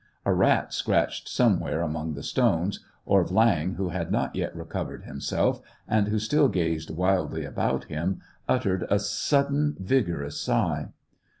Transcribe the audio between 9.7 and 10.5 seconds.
vigorous